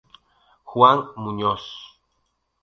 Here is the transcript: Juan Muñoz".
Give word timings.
Juan 0.65 1.11
Muñoz". 1.15 1.63